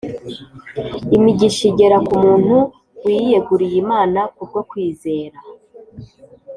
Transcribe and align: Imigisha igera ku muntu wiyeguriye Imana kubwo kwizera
Imigisha 1.17 1.63
igera 1.71 1.97
ku 2.07 2.13
muntu 2.23 2.57
wiyeguriye 3.03 3.75
Imana 3.83 4.19
kubwo 4.35 4.59
kwizera 4.69 5.37